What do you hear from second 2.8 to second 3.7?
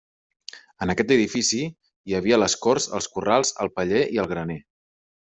els corrals,